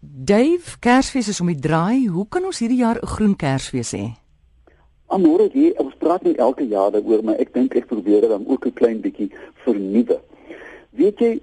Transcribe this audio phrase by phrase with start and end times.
[0.00, 2.06] Dave, Kersfees is om die draai.
[2.06, 4.14] Hoe kan ons hierdie jaar 'n groen Kersfees hê?
[5.06, 8.46] Amore, jy, ons praat nie elke jaar daaroor, maar ek dink ek probeer dit dan
[8.46, 9.30] ook 'n klein bietjie
[9.64, 10.20] vernuwe.
[10.90, 11.40] Weet jy,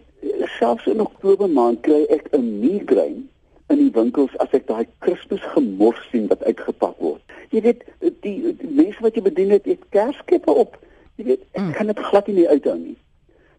[0.60, 3.24] selfs in Oktober maand kry ek 'n migraine
[3.70, 7.22] in die winkels as ek daai Kersfees gemors sien wat uitgepak word.
[7.50, 10.78] Jy weet, die, die mense wat jy bedien het, het kerskeppe op.
[11.16, 11.72] Jy weet, ek mm.
[11.72, 12.98] kan dit glad nie uithou nie.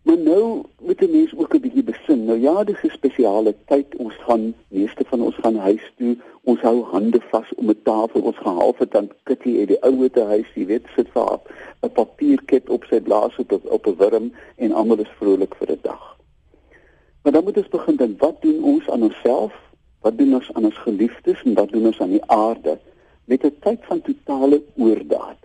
[0.07, 2.25] Maar nou moet 'n mens ook 'n bietjie besin.
[2.25, 3.97] Nou ja, dis 'n spesiale tyd.
[3.97, 6.17] Ons gaan meeste van ons gaan huis toe.
[6.43, 8.21] Ons hou hande vas om 'n tafel.
[8.21, 11.41] Ons gaan half dan kitty uit die ou te huis, jy weet, sit vir
[11.83, 15.79] 'n papierkit op sy blaas op op 'n wurm en almal is vrolik vir 'n
[15.83, 16.17] dag.
[17.23, 19.53] Maar dan moet ons begin dink, wat doen ons aan onsself?
[20.01, 22.79] Wat doen ons aan ons geliefdes en wat doen ons aan die aarde
[23.25, 25.39] met 'n tyd van totale oordaat?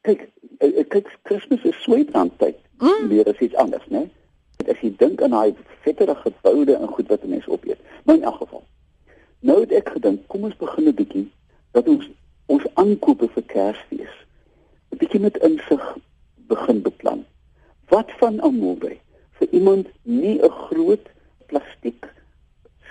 [0.00, 0.28] Kyk,
[0.58, 3.08] eh, eh, kyk, Kersfees is sweetbrandtyd mm.
[3.08, 4.06] meer as iets anders, né?
[4.66, 7.80] As jy dink aan daai vetterige boude en goed wat mense opeet.
[8.04, 8.64] Maar in elk geval.
[9.40, 11.26] Nou het ek gedink, kom ons begin 'n bietjie
[11.76, 12.08] dat ons
[12.46, 14.16] ons aankope vir Kersfees
[14.92, 15.84] 'n bietjie met insig
[16.50, 17.24] begin beplan.
[17.88, 18.96] Wat van almoebe
[19.38, 21.06] vir iemand nie 'n groot
[21.46, 22.06] plastiek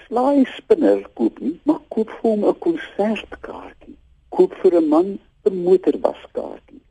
[0.08, 3.98] slaai spinner koop nie, maar koop vir hom 'n konsertkaartjie.
[4.30, 6.86] Koop vir 'n man 'n motorwaskaartjie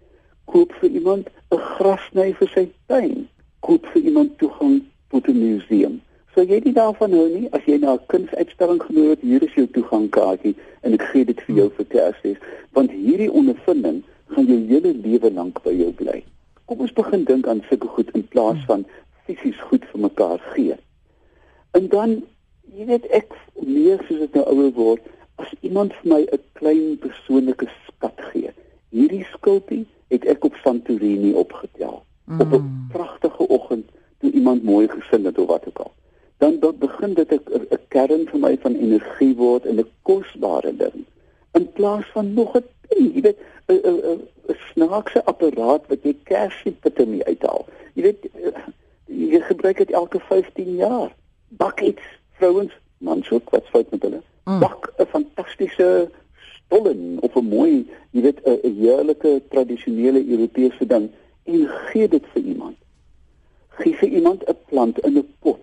[0.54, 1.30] koop vir iemand
[1.74, 3.28] 'n grasny vir sy tuin,
[3.66, 6.00] koop vir iemand toegang tot 'n museum.
[6.34, 9.54] So jy nie daarvan hou nie as jy na 'n kunsuitstalling genooi word, hier is
[9.54, 12.38] jou toegangkaartjie en ek gee dit vir jou vir Kersfees,
[12.72, 16.22] want hierdie ondervinding gaan jou hele lewe lank by jou bly.
[16.66, 18.86] Kom ons begin dink aan sulke goed in plaas van
[19.26, 20.76] fisies goed vir mekaar gee.
[21.74, 22.22] En dan,
[22.76, 23.34] jy weet ek
[23.66, 25.02] meer soos dit nou ouer word,
[25.38, 28.50] as iemand vir my 'n klein persoonlike skat gee.
[28.90, 32.40] Hierdie skulpie het ek op Santorini opgetel mm.
[32.40, 35.92] op 'n pragtige oggend toe iemand mooi gesing het of wat ook al.
[36.38, 41.04] Dan dan begin dit 'n kern vir my van energie word en 'n kosbare ding
[41.52, 47.06] in plaas van nog 'n jy weet 'n 'n 'n snaakse apparaat wat jy kersiepite
[47.06, 47.66] mee uithaal.
[47.94, 48.22] Jy weet
[49.06, 51.14] jy gebruik dit elke 15 jaar.
[51.48, 54.22] Bak iets vrouens, mans ook wat fout met hulle.
[54.44, 54.58] Mm.
[54.58, 56.10] Bak 'n fantastiese
[56.66, 61.10] stollen of 'n mooi, jy weet 'n heerlike tradisionele Europese ding
[61.44, 62.76] en gee dit vir iemand.
[63.68, 65.60] Gee vir iemand 'n plant in 'n pot.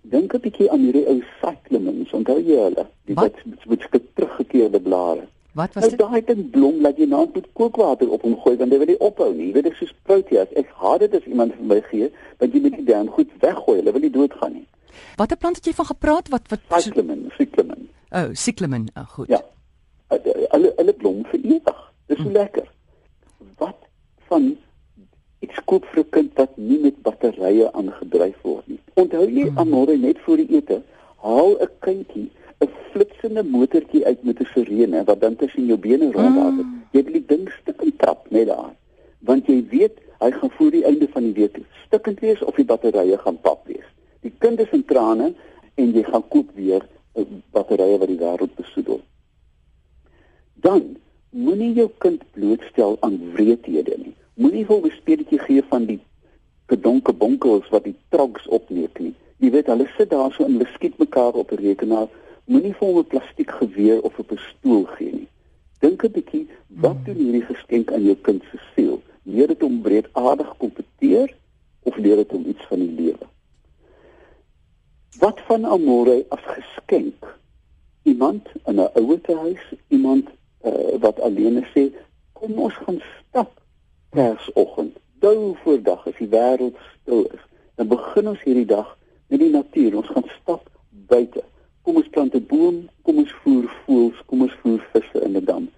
[0.00, 2.86] Dink 'n bietjie aan hierdie ou cyclamens, onthou jy hulle?
[3.04, 3.34] Die wat
[3.68, 5.28] met teruggekeerde blare.
[5.52, 5.98] Wat was nou, dit?
[5.98, 8.98] Daai ding blom dat jy nou met kookwater op hom gooi want hy wil nie
[8.98, 9.46] ophou nie.
[9.46, 10.52] Jy weet dit is soos proteas.
[10.54, 13.76] Ek haat dit as iemand vir my gee, want jy moet dit dan goed weggooi.
[13.78, 14.66] Hulle wil nie doodgaan nie.
[15.16, 16.28] Watter plant het jy van gepraat?
[16.28, 17.88] Wat wat cyclamen, cyclamen.
[18.10, 18.86] Oh, cyclamen.
[18.94, 19.28] Oh, goed.
[19.28, 19.42] Ja
[20.10, 21.78] hulle hulle blom vir ewig.
[22.10, 22.32] Dis so hmm.
[22.32, 22.66] lekker.
[23.58, 23.78] Wat
[24.30, 24.50] van
[25.40, 28.80] iets koop vir 'n kind wat nie met batterye aangedryf word nie.
[28.94, 29.58] Onthou jy hmm.
[29.58, 30.82] amore net voor die ete,
[31.22, 32.28] haal 'n kindjie
[32.60, 36.52] 'n flitsende motortjie uit met 'n sirene wat dan tussen jou bene rondhaal.
[36.58, 36.82] Hmm.
[36.92, 38.74] Jy wil die ding stukkend trap net daar.
[39.18, 42.64] Want jy weet hy gaan voor die einde van die week stukkend wees of die
[42.64, 43.86] batterye gaan pap wees.
[44.20, 45.34] Die kind is in trane
[45.74, 46.84] en jy gaan koop weer
[47.50, 49.00] batterye wat die wêreld besoedel
[50.60, 50.96] dan
[51.30, 54.14] moenie jou kind blootstel aan wreedhede nie.
[54.34, 56.00] Moenie hom 'n speletjie gee van die
[56.66, 59.14] gedonke bonkels wat die trogs opneek nie.
[59.38, 62.08] Jy weet hulle sit daar so en hulle skiet mekaar op 'n rekenaar.
[62.44, 65.28] Moenie vir hom 'n plastiek geweer of 'n pistool gee nie.
[65.80, 67.04] Dink 'n bietjie, wat hmm.
[67.04, 69.02] doen hierdie geskenk aan jou kind se siel?
[69.22, 71.34] Leer dit om breedaardig kompeteer
[71.82, 73.26] of leer dit hom iets van die lewe?
[75.18, 77.38] Wat van amore as geskenk?
[78.02, 80.28] Iemand in 'n ouete huis, iemand
[80.64, 81.90] uh, wat alleen sê
[82.32, 83.60] kom ons gaan stap
[84.10, 84.96] Kersoggend.
[85.22, 87.42] Dou voor dag as die wêreld stil is.
[87.78, 88.96] Dan begin ons hierdie dag
[89.30, 89.96] met die natuur.
[90.00, 91.44] Ons gaan stap buite.
[91.82, 95.44] Kom ons plant 'n boom, kom ons voer voëls, kom ons voer visse in 'n
[95.44, 95.68] dam.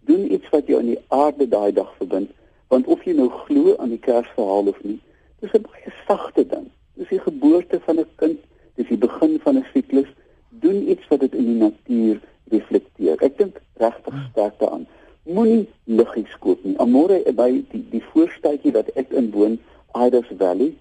[0.00, 2.30] Doen iets wat jou aan die aarde daai dag verbind,
[2.68, 5.00] want of jy nou glo aan die Kersverhaal of nie,
[5.40, 6.70] dis 'n baie sagte ding.
[6.94, 8.40] Dis die geboorte van 'n kind,
[8.74, 10.10] dis die begin van 'n siklus.
[10.48, 12.20] Doen iets wat dit in die natuur
[12.50, 13.22] reflekteer.
[13.22, 14.86] Ek dink regtig sterk daaraan.
[15.28, 16.76] Moenie liggies koop nie.
[16.78, 19.58] Amore by die die voorstadjie wat ek inwoon,
[19.92, 20.72] Ida's Valley.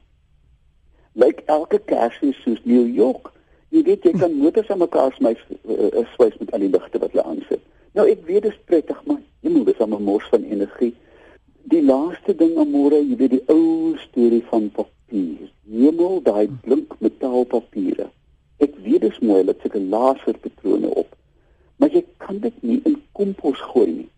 [1.14, 3.32] Lyk elke Kersfees soos New York.
[3.76, 7.12] Jy weet jy kan motors aan mekaar smys uh, swys met al die ligte wat
[7.16, 7.64] hulle aansit.
[7.98, 10.94] Nou ek weet dit is prettig, maar jy moet dis 'n mors van energie.
[11.74, 15.52] Die laaste ding amore, jy weet die ou storie van papier.
[15.68, 18.08] Hemel daai blink metaalpapiere.
[18.60, 21.18] Ek weet dis mooi dat sulke laserpatrone op
[21.78, 24.10] maar jy kan dit nie in kompos gooi nie.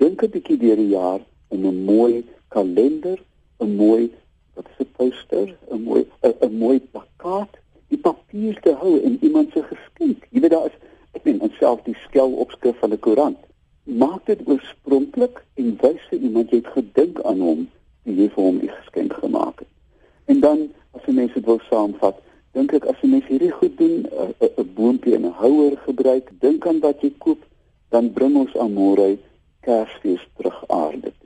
[0.00, 3.18] Dink 'n bietjie deur die jaar om 'n mooi kalender,
[3.60, 4.10] 'n mooi
[4.54, 7.52] wat 'n poster, 'n mooi 'n mooi plakkaat,
[7.88, 10.26] die papier te hou in iemand se geskenk.
[10.30, 10.78] Jy weet daar is
[11.58, 13.38] self die skel opskrif van 'n koerant.
[13.84, 17.68] Maak dit oorspronklik en wys vir iemand jy het gedink aan hom
[18.04, 19.72] toe jy vir hom die geskenk gemaak het.
[20.24, 22.16] En dan as jy mense wil saamvat,
[22.52, 24.06] dink ek as jy mense hierdie goed doen,
[24.40, 27.42] 'n boontjie en 'n houer gebruik, dink aan wat jy koop,
[27.88, 29.18] dan bring ons Amore
[29.60, 31.23] Kersfees terug aarde toe.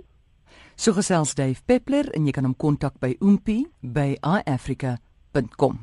[0.79, 5.81] So gesels Dave Peppler en jy kan hom kontak by oompie by iafrica.com.